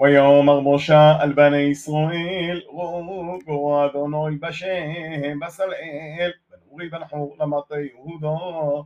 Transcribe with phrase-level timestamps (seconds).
[0.00, 8.84] ויאמר משה על בני ישראל רוגו אדוני בשם בסלאל ונורי בן חור למטה יהודו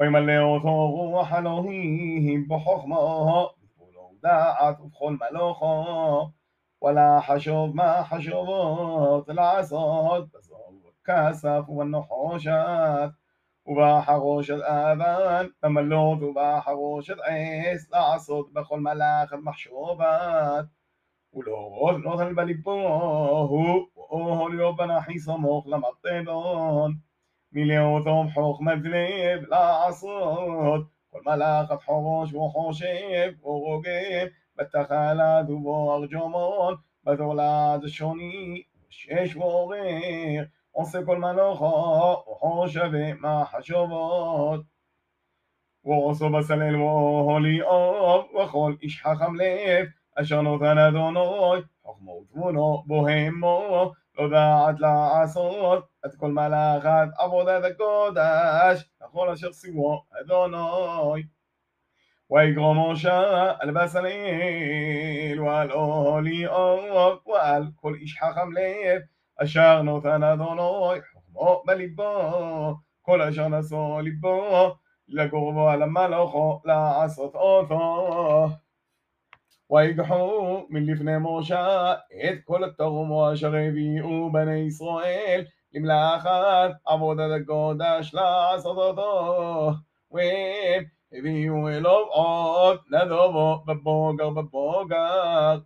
[0.00, 6.30] וימלא אותו רוח אלוהים בחוכמה ובפעולו דעת ובכל מלוכו
[6.80, 10.66] ولا حشوب ما حشوبات العصاد بزور
[13.65, 20.65] وباح غوش الآذان أما اللوت وباح غوش العيس لا عصد بخل ملاخ المحشوبات.
[21.33, 23.51] ولو غوث البليبوه
[23.95, 27.01] وقوه اليوب بناحي صموخ لما الطيبون
[27.51, 34.31] مليو ثوم حوخ مذنب لا عصد كل ملاخ حوش وحوشيب وغوغيب.
[34.59, 40.51] بتخالد وبو جمون بذولاد شوني شيش وغير.
[40.70, 44.60] עושה כל מלאכו וחושבי מחשובות
[45.84, 54.80] ועושו בסלל והוליאו וכל איש חכם לב אשר נותן אדוני חכמו ותבונו בוהמו לא דעת
[54.80, 61.22] לעשות את כל מלאכת עבודת הקודש לכל אשר סיבו אדוני
[62.30, 66.78] ויגרום משה על בסליל ועל אוהליאו
[67.26, 69.02] ועל כל איש חכם לב
[69.42, 74.74] אשר נותן אדוני חכמו בליבו כל אשר נשוא ליבו
[75.08, 78.48] לגור בו על המלאכו לעשות אותו
[79.70, 89.70] ויקחו מלפני משה את כל התרומו אשר הביאו בני ישראל למלאכת עבודת הקודש לעשות אותו
[90.10, 95.58] והם הביאו אלו עוד נדובו בבוגר בבוגר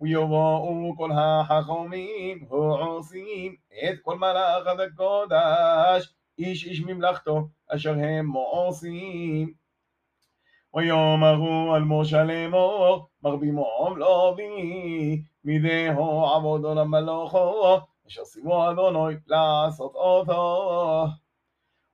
[0.00, 3.54] ויבואו כל החכמים העושים
[3.88, 9.52] את כל מלאכת הקודש איש איש ממלכתו אשר הם עושים
[10.74, 21.06] ויאמרו על משה לאמור מרבימום לא בי מדהו עבודו למלוכו אשר סימו אדוני לעשות אותו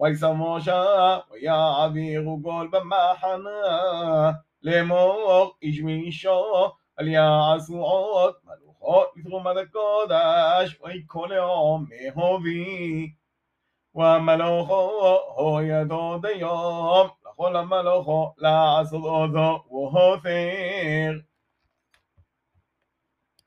[0.00, 4.30] וישם משה ויעבירו גול במחנה
[4.62, 6.70] לאמור איש מאישו
[7.00, 13.12] אל יעשו עוד מלוכות לתרומת הקודש ויקולעו מהובי
[13.94, 21.12] ומלוכו הו ידו דיום לכל המלוכו לעשות אותו והופר